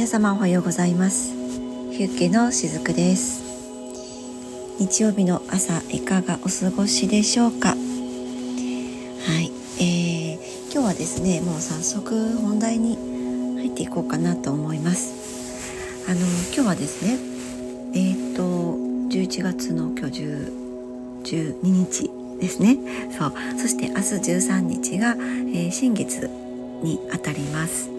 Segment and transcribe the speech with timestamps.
[0.00, 1.34] 皆様おはようございます。
[1.92, 3.42] ヒュッケのしずくです。
[4.78, 7.68] 日曜日の朝いかがお過ごしでしょうか？
[7.68, 12.96] はい、えー、今日はですねもう早速本題に
[13.58, 15.12] 入っていこうかなと思います。
[16.08, 17.18] あの今日はですね
[17.92, 18.76] えっ、ー、と
[19.14, 20.22] 11月の今日
[21.24, 22.78] 12日ですね。
[23.18, 23.34] そう。
[23.58, 26.26] そして明日13日が、えー、新月
[26.82, 27.89] にあたります。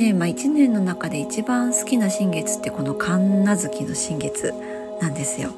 [0.00, 4.54] ー、私ね、まあ、1年の中で一番好きな新月ってこの神奈月の新月
[5.00, 5.52] なんですよ。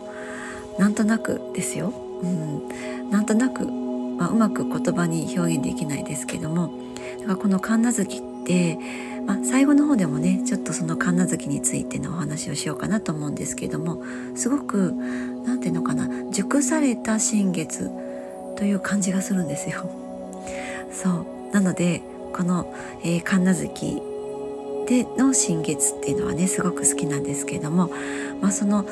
[0.79, 1.93] なんとなくですよ、
[2.23, 6.73] うん、なんとなく、まあ、うまく言葉に表現できないですけども。
[7.21, 8.79] だからこの神奈月って、
[9.27, 14.03] まあ、最後の方でもねちょっとその神奈月についてのお話をしようかなと思うんですけども。
[14.35, 14.93] すごく
[15.45, 17.91] 何て言うのかな熟された新月
[18.57, 19.89] という感じがするんですよ。
[20.93, 21.27] そう。
[21.53, 24.03] なのでこの、えー、神奈月
[24.93, 27.91] での新月っていうのはねすごく好きなんですけども、
[28.43, 28.85] まあ、その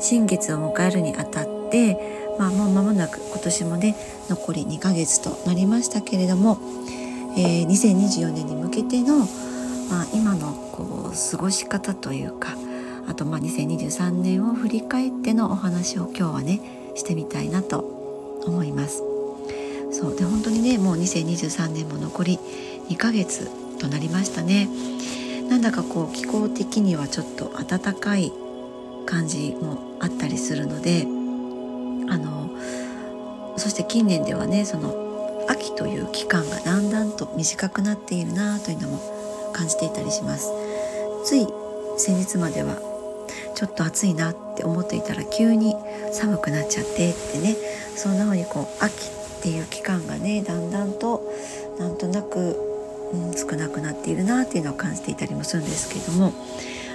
[0.00, 3.96] 新月を迎えるにあたって、まあ、もう間もなく今年もね
[4.28, 6.58] 残り2ヶ月となりましたけれども、
[7.38, 12.50] えー、2024年に向けての、まあ、今のこう過ごし方というか
[13.08, 16.60] あとまあ2023年を振り返ってのお話を今日はね
[16.96, 17.78] してみたいなと
[18.44, 19.02] 思います。
[19.90, 22.38] そうで本当にねもう2023年も残り
[22.90, 24.68] 2ヶ月となりましたね
[25.48, 28.32] なんだかこう気候的にはちょっと暖かい
[29.06, 31.06] 感じもあったりするので
[32.08, 32.50] あの
[33.56, 40.50] そして近年ではねその秋という期間がだんだんと短くなっているなというのも感じていたりします。
[41.24, 41.46] つい
[41.96, 42.76] 先日までは
[43.54, 45.74] ちょっと暑いなって思っていたら急に
[46.12, 47.56] 寒くなっちゃってってね。
[47.96, 51.22] そんな風にこう秋っていう期間がねだんだんと
[51.78, 52.45] なんとなく、
[53.48, 56.32] 少なくなっているなっていうのを感じていたりもするんですけれども、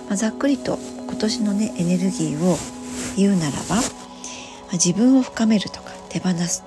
[0.07, 2.57] まあ、ざっくりと今年のねエネルギーを
[3.16, 3.81] 言うならば、まあ、
[4.73, 6.63] 自分を深めるとか手放す。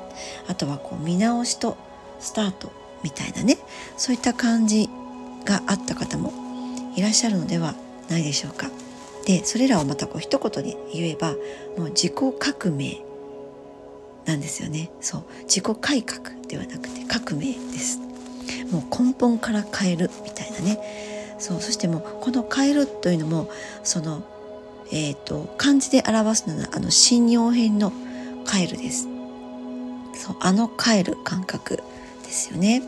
[0.49, 1.77] あとはこう見直しと
[2.21, 2.71] スタート
[3.03, 3.59] みたいなね
[3.97, 4.89] そういった感じ
[5.45, 6.33] があった方も
[6.97, 7.75] いらっしゃるのでは
[8.09, 8.71] ないでしょうか。
[9.27, 11.33] でそれらをまたこう一言で言えば
[11.79, 13.03] もう自己革命
[14.27, 14.91] なんですよね。
[15.01, 15.25] そう。
[15.43, 18.01] 自己改革ではなくて革命です。
[18.71, 20.79] もう根本から変えるみたいなね。
[21.39, 23.51] そうそしてもうこの変えるというのも
[23.83, 24.23] その
[24.93, 27.93] えっ、ー、と漢字で表すのはあの信用編の
[28.51, 29.09] 変えるです。
[30.15, 31.77] そうあの変える感覚
[32.23, 32.83] ですよね。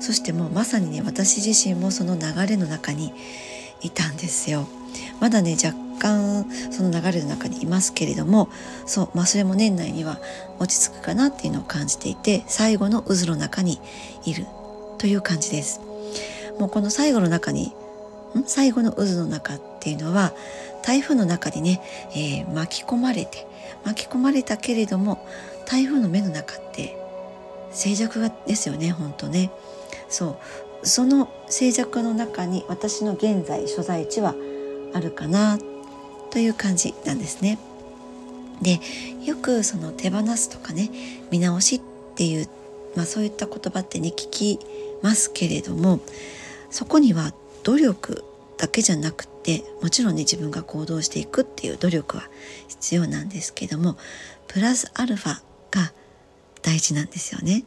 [0.00, 3.12] そしてもうまさにね私自身もその流れの中に
[3.80, 4.66] いたんですよ。
[5.20, 8.48] まだね若干その流れの中にいますけれども
[8.86, 10.20] そう、まあ、それも年内には
[10.58, 13.80] 落ち着くかなっていうのを感じていて最後の渦の中に
[14.24, 14.46] いる
[15.04, 15.82] という感じです。
[16.58, 17.74] もうこの最後の中に
[18.46, 20.32] 最後の渦の中っていうのは
[20.82, 21.82] 台風の中にね、
[22.12, 23.46] えー、巻き込まれて
[23.84, 25.28] 巻き込まれたけれども
[25.66, 26.96] 台風の目の中って
[27.70, 29.50] 静寂がですよね本当ね
[30.08, 30.38] そ
[30.82, 34.34] うその静寂の中に私の現在所在地は
[34.94, 35.58] あるかな
[36.30, 37.58] という感じなんですね。
[38.62, 38.80] で
[39.22, 40.88] よくその手放すとかね
[41.30, 41.80] 見直しっ
[42.14, 42.48] ていう、
[42.96, 44.58] まあ、そういった言葉ってね聞き
[45.04, 46.00] ますけれども
[46.70, 48.24] そこには努力
[48.56, 52.24] だけじゃなくてもちろんね自分が行動していくっていう努力は
[52.68, 53.98] 必要なんですけども
[54.48, 55.92] プラスアルファが
[56.62, 57.64] 大事なんですよね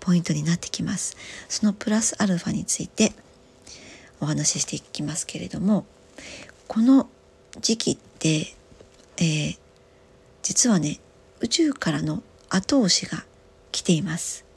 [0.00, 1.16] ポイントになってきます
[1.48, 3.12] そのプラスアルファについて
[4.20, 5.86] お話ししていきますけれども
[6.66, 7.08] この
[7.60, 8.46] 時期で、
[9.18, 9.58] えー、
[10.42, 10.98] 実はね
[11.40, 13.24] 宇宙からの後押しが
[13.70, 14.49] 来ています。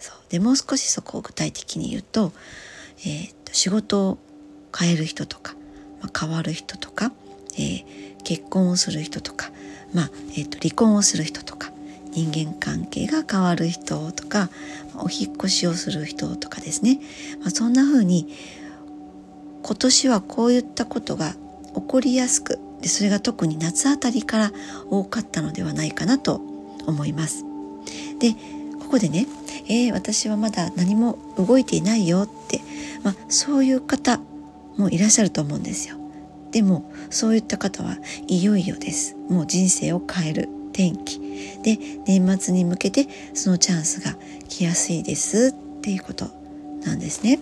[0.00, 2.32] そうでもう少しそこを具体的に言うと,、
[3.00, 4.18] えーと、仕事を
[4.76, 5.54] 変える人とか、
[6.00, 7.12] まあ、変わる人とか、
[7.54, 7.84] えー、
[8.24, 9.50] 結婚をする人とか、
[9.94, 11.70] まあえーと、離婚をする人とか
[12.12, 14.50] 人間関係が変わる人とか
[14.96, 17.00] お引越しをする人とかですね、
[17.40, 18.34] まあ、そんな風に
[19.62, 21.34] 今年はこういったことが
[21.74, 24.52] 起こりやすくでそれが特に夏あたりから
[24.90, 26.40] 多かったのではないかなと
[26.86, 27.44] 思います。
[28.18, 28.34] で
[28.90, 29.26] こでね、
[29.68, 32.60] えー、私はまだ何も動いていないよって、
[33.04, 34.20] まあ、そういう方
[34.76, 35.96] もいらっしゃると思うんですよ。
[36.50, 37.96] でもそういった方は
[38.26, 39.16] いよいよです。
[39.28, 41.20] もう人生を変える天気
[41.62, 44.16] で年末に向けてそのチャンスが
[44.48, 46.26] 来やすいですっていうこと
[46.84, 47.38] なんですね。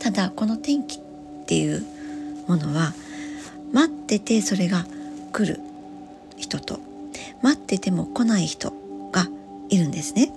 [0.00, 1.00] ただこの天気っ
[1.46, 1.86] ていう
[2.48, 2.92] ものは
[3.72, 4.86] 待っててそれが
[5.32, 5.60] 来る
[6.36, 6.80] 人と
[7.42, 8.81] 待ってても来ない人
[9.72, 10.30] いるんですね。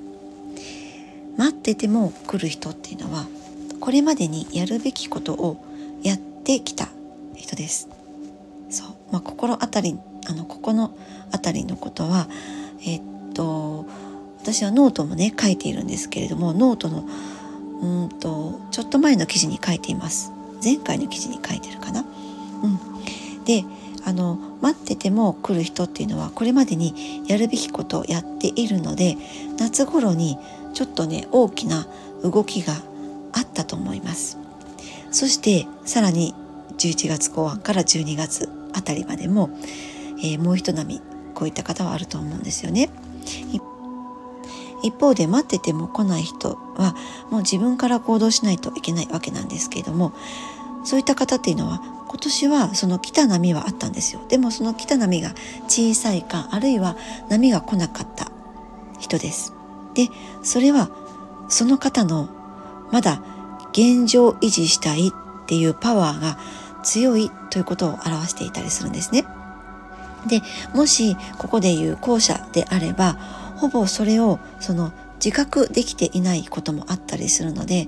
[1.38, 3.26] 待ってても来る人っていうのは
[3.82, 5.64] これまでにやるべきことを
[6.02, 6.88] やってきた
[7.36, 7.90] 人です。
[8.70, 10.98] そうまあ、心当たりあのここの
[11.32, 12.28] 辺りのことは
[12.86, 13.02] えっ
[13.34, 13.86] と
[14.40, 17.06] 私はノートもね書いているんですけれどもノートの
[17.82, 20.32] うんとちょっと前の記事に書いています
[20.64, 22.06] 前回の記事に書いてるかな。
[22.64, 22.80] うん、
[23.44, 23.66] で
[24.06, 29.18] あの待ってても来る人っていうのはこれまでにやるべきことをやっているので
[29.57, 30.38] 夏頃に
[30.74, 31.88] ちょっとね大きな
[32.24, 32.74] 動きが
[33.34, 34.38] あったと思います。
[35.12, 36.36] そしてさらに
[36.78, 39.50] 11月後半から12月あたりまでも、
[40.19, 41.01] えー、もう一波
[41.34, 42.90] こういった方はあると思うんですよね。
[44.84, 46.96] 一方で待ってても来ない人は
[47.31, 50.13] もう自分から行動しないといけないわけなんですけれども
[50.86, 55.34] そういった方っていうのは今年はその来た波はあったんですよでもその来た波が
[55.68, 56.96] 小さいかあるいは
[57.30, 58.32] 波が来なかった
[59.00, 59.54] 人です
[59.96, 60.10] で
[60.44, 60.90] それは
[61.50, 62.30] その方の
[62.92, 63.22] まだ
[63.72, 65.12] 現状維持したいっ
[65.48, 66.38] ていうパワーが
[66.84, 69.26] 強いということを表していたりするんですね。
[70.28, 70.42] で
[70.74, 73.14] もしここで言う後者であれば
[73.58, 74.92] ほぼそれをその
[75.24, 77.88] 自覚できていないこともあったりするので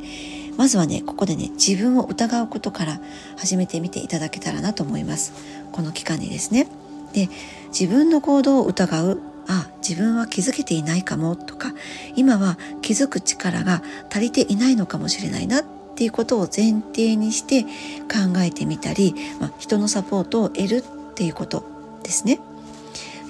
[0.57, 2.99] まずはねここでね自分を疑うことから
[3.37, 5.33] 始めてみていただけたらなと思います。
[5.71, 6.67] この期間にですね。
[7.13, 7.29] で
[7.67, 9.21] 自分の行動を疑う。
[9.49, 11.73] あ自分は気づけていないかもとか
[12.17, 15.63] 今は気づく力が足りていないのかもしれないなっ
[15.95, 21.63] ていうことを前提にして考えてみたり、まあ、人のサポートを得るっていうこと
[22.03, 22.41] ですね。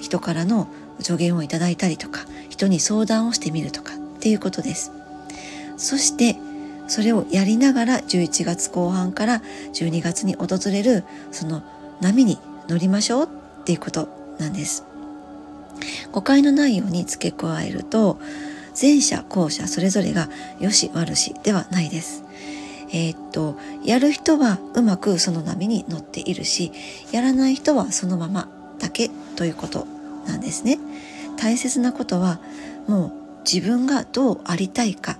[0.00, 0.66] 人からの
[1.00, 4.90] 助言をいただいたりとか人に相談をしてみるとかっていうことです。
[5.76, 6.36] そして
[6.88, 9.42] それをやりながら11月後半から
[9.74, 11.62] 12月に訪れるその
[12.00, 12.38] 波に
[12.68, 13.28] 乗りましょうっ
[13.64, 14.08] ていうこと
[14.38, 14.84] なんです
[16.12, 18.18] 誤解のないように付け加えると
[18.80, 20.28] 前者後者それぞれが
[20.60, 22.24] 良し悪しではないです。
[22.90, 26.72] えー、っとやる人はうまくその波に乗っているし
[27.12, 28.48] やらない人はそのまま
[28.78, 29.86] だけということ
[30.26, 30.78] なんですね。
[31.36, 32.38] 大切なことは
[32.86, 33.12] もう
[33.44, 35.18] 自分がどうありたいか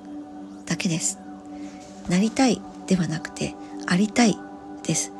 [0.66, 1.18] だけです。
[2.08, 3.54] なりたいではなくて
[3.86, 4.36] ありたい
[4.82, 5.12] です。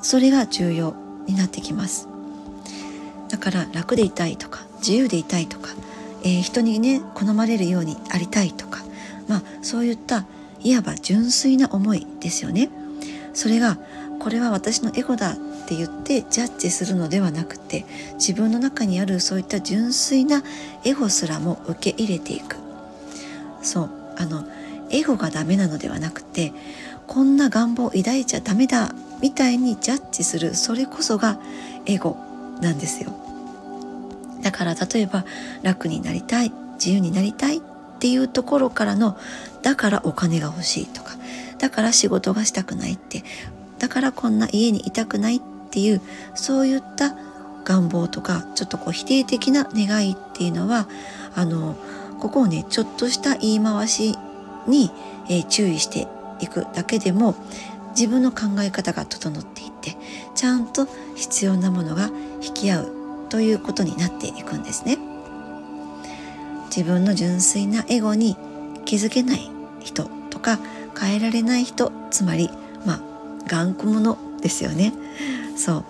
[0.00, 0.94] それが重要
[1.26, 2.08] になってきます。
[3.28, 5.70] だから楽でいたいとか自由でいたいとか、
[6.22, 8.80] えー、人にね好まれるようにありたいとか
[9.28, 10.26] まあそういった
[10.60, 12.68] いわば純粋な思いですよね。
[13.34, 13.78] それが
[14.20, 15.36] これは私のエゴだっ
[15.66, 20.42] て言ってジャッジするのではなくて自分の中にあるそういった純粋な
[20.84, 22.56] エゴすらも受け入れていく
[23.62, 24.44] そうあの
[24.92, 26.52] エゴがダメなのではなくて
[27.06, 31.38] こんな願望を抱いちゃダメだみたいにジャッジするそれこそが
[31.86, 32.16] エゴ
[32.60, 33.12] なんですよ。
[34.42, 35.24] だから例えば
[35.62, 37.60] 楽になりたい自由になりたいっ
[38.00, 39.16] ていうところからの
[39.62, 41.12] だからお金が欲しいとか
[41.58, 43.22] だから仕事がしたくないって
[43.78, 45.40] だからこんな家にいたくないっ
[45.70, 46.00] ていう
[46.34, 47.14] そういった
[47.64, 50.88] 願望とかちょっとこう否定的な願いっていうのは
[51.36, 51.76] あの
[52.18, 54.16] ここをねちょっとした言い回し
[54.66, 54.90] に、
[55.28, 56.08] えー、注意して
[56.40, 57.34] いくだけでも
[57.90, 59.96] 自分の考え方が整っていって
[60.34, 62.10] ちゃんと必要なものが
[62.42, 62.92] 引き合う
[63.28, 64.98] ということになっていくんですね。
[66.74, 68.36] 自分の純粋なエゴに
[68.86, 70.58] 気づけない人とか
[70.98, 72.50] 変えられない人つまり
[72.86, 73.00] まあ
[73.46, 74.92] 頑固者ですよね。
[75.56, 75.84] そう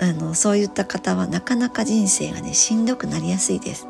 [0.00, 3.86] あのそういった方はなかなか人生がねしんどくなりやすいです。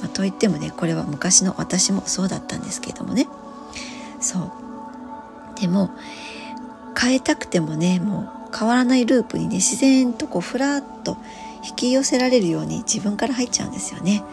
[0.00, 3.26] まあ、といってもねこれは昔の私もそうだったんですけれどもね。
[4.26, 4.52] そ
[5.56, 5.90] うでも
[7.00, 11.16] 変えたくてもねもう変わらないループにね自然とこうふらっと
[11.68, 14.24] 引き寄せられるように自分から入っちゃうんですよね。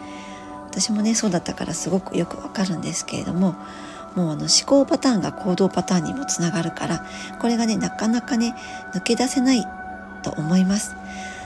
[0.66, 3.54] 私もねそうだったからすごくよくわかるんですけれども
[4.16, 7.06] もうあの思考パターンが行動パターンにもつながるから
[7.40, 8.56] これがねなかなかね
[8.92, 9.64] 抜け出せない
[10.24, 10.96] と思います。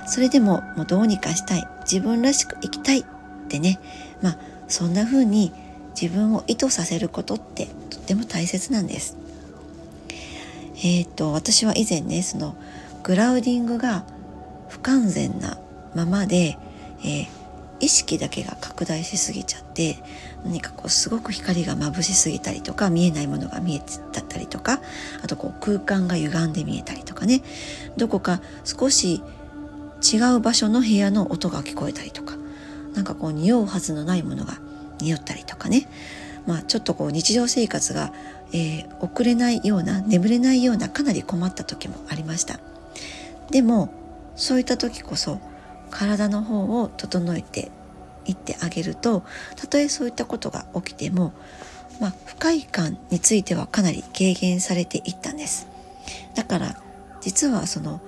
[0.06, 3.04] それでももうどうにかしたい自分らしく生きたいっ
[3.48, 3.78] てね
[4.22, 5.52] まあそんな風に
[6.00, 7.68] 自分を意図させることって
[8.08, 9.18] っても大切なんです。
[10.82, 12.56] えっ、と私は以前ねその
[13.02, 14.04] グラウディングが
[14.70, 15.58] 不完全な
[15.94, 16.56] ままで、
[17.00, 17.26] えー、
[17.80, 19.98] 意識だけが拡大しすぎちゃって
[20.44, 24.80] 何かこうすごく光が眩しすぎたりとか見えないものが見えたったりとか
[25.22, 27.42] あとこう空間が歪んで見えたりとかね
[27.98, 29.22] どこか少し
[30.00, 32.36] 違う場所の部屋の音が聞こえたりとか
[32.94, 34.58] なんかこう匂うはずのないものが
[35.00, 35.88] 匂ったりとかね
[36.48, 38.12] まあちょっとこう日常生活が、
[38.52, 42.58] えー、遅れないような眠れないようなかなり困った時もありました。
[43.50, 43.90] でも
[44.34, 45.40] そういった時こそ
[45.90, 47.70] 体の方を整えて
[48.26, 49.22] いってあげると
[49.56, 51.32] たとえそういったことが起きても
[52.00, 55.66] まあ、不快感についてはかなり軽減されていったんです。
[56.34, 56.76] だから
[57.20, 58.00] 実はその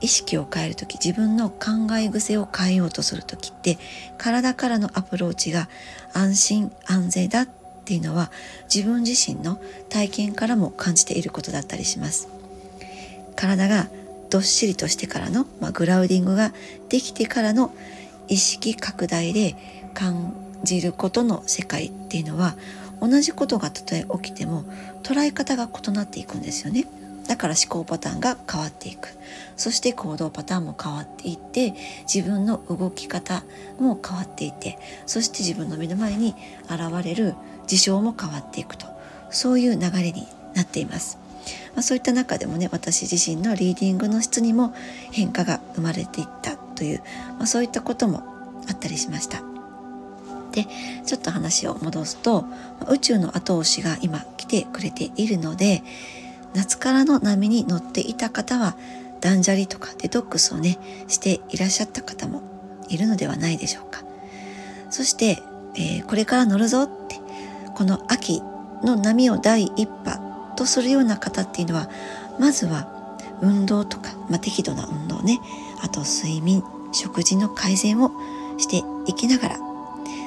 [0.00, 3.78] 意識を変える時自分の考え癖を変えようとする時って
[4.18, 5.68] 体からのアプローチが
[6.12, 7.48] 安心安全だっ
[7.84, 8.30] ていうのは
[8.72, 12.28] 自分自身の体験からも感じていることだったりします
[13.36, 13.88] 体が
[14.28, 16.52] どっしりとしてからの、まあ、グラウディングが
[16.88, 17.72] できてからの
[18.28, 19.54] 意識拡大で
[19.94, 20.34] 感
[20.64, 22.56] じることの世界っていうのは
[23.00, 24.64] 同じことがたとえ起きても
[25.02, 26.86] 捉え方が異なっていくんですよね。
[27.26, 29.08] だから思考パターンが変わっていく
[29.56, 31.74] そして行動パターンも変わっていって
[32.12, 33.42] 自分の動き方
[33.78, 37.34] も変わっていてそして自分の目の前に現れる
[37.66, 38.86] 事象も変わっていくと
[39.30, 41.18] そういう流れになっています。
[41.74, 44.74] まあ、そういった中でもね私自身のリーディングの質にも
[45.12, 47.02] 変化が生まれていったという、
[47.38, 48.22] まあ、そういったことも
[48.68, 49.42] あったりしました。
[50.52, 50.66] で
[51.04, 52.46] ちょっと話を戻すと
[52.88, 55.82] 宇宙の後押しが今来てくれているので
[56.54, 58.76] 夏からの波に乗っていた方は
[59.20, 62.42] 断捨離とかデトックスをねしていらっしゃった方も
[62.88, 64.02] いるのではないでしょうか。
[64.90, 65.42] そして、
[65.74, 67.16] えー、これから乗るぞって
[67.74, 68.40] この秋
[68.82, 71.90] の波を第一波とするような方っていうのは
[72.38, 72.88] まずは
[73.42, 75.40] 運動とか、まあ、適度な運動ね。
[75.82, 76.62] あと睡眠
[76.92, 78.12] 食事の改善を
[78.58, 79.66] していきながら。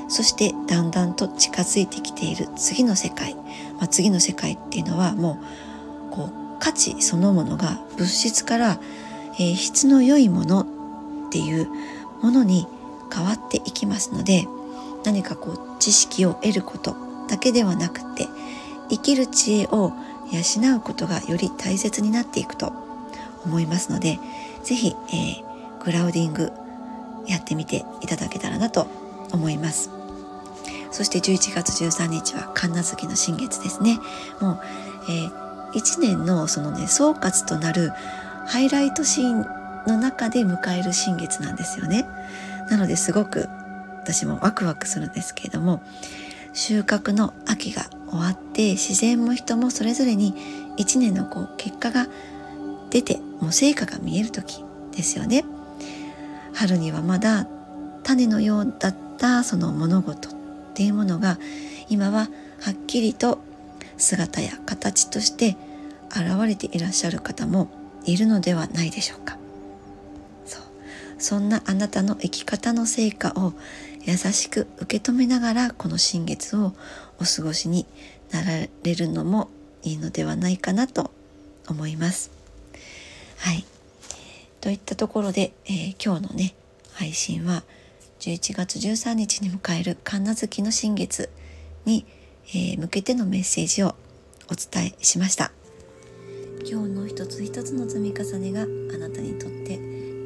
[0.10, 5.69] そしてだんだんと近づいてきている次の世界、まあ、次の世界っていうのはもう
[6.12, 8.80] こう価値そのものが物質から、
[9.36, 10.66] えー、質の良いものっ
[11.32, 11.68] ていう
[12.22, 12.68] ものに
[13.13, 14.48] 変わっていきますので
[15.04, 16.96] 何かこう知識を得ること
[17.28, 18.28] だけではなくて
[18.89, 19.94] 生きる知恵を
[20.32, 22.74] 養うことがより大切になっていくと
[23.46, 24.20] 思いますので
[24.63, 26.51] 是非、えー、グラウディング
[27.28, 28.88] やってみていただけたらなと
[29.32, 29.92] 思います。
[30.92, 34.00] そして11月13日は神奈月の新月ですね。
[34.42, 34.60] もう、
[35.10, 35.38] えー、
[35.74, 37.92] 1年のそのね総括となる
[38.48, 39.48] ハイライトシーン
[39.88, 42.08] の中で迎える新月なんですよね
[42.70, 43.48] なのですごく
[44.02, 45.82] 私もワクワクするんですけれども
[46.54, 50.34] 収穫の秋が終わって自然も人もそれぞれに
[50.78, 52.08] 1年のこう結果が
[52.90, 54.64] 出てもう成果が見える時
[54.96, 55.46] ですよね。
[56.54, 57.48] 春にはまだ
[58.04, 60.34] 種のようだったその物事っ
[60.74, 61.38] ていうものが
[61.90, 62.30] 今は
[62.62, 63.40] はっきりと
[64.00, 65.56] 姿や形として
[66.10, 67.70] 現れていらっしゃる方も
[68.06, 69.38] いるのではないでしょうか。
[70.46, 70.63] そう
[71.20, 73.53] そんなあなたの生き方の成果を
[74.06, 76.74] 優しく受け止めながらこの新月を
[77.20, 77.86] お過ごしに
[78.32, 79.50] なられるのも
[79.84, 81.12] いいのではないかなと
[81.68, 82.32] 思います。
[83.38, 83.65] はい。
[84.62, 86.53] といったところで、えー、今日のね
[86.94, 87.63] 配信は
[88.20, 91.29] 11月13日に迎える神奈月の新月
[91.86, 92.06] に、
[92.53, 93.96] えー、向けてのメッセージを
[94.51, 95.51] お伝えしました。
[96.70, 99.79] 今日の一つ一つの積み重ねがあなたにとって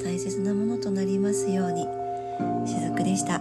[0.04, 2.04] 大切なものとなりますように。
[2.66, 3.40] しずくでした。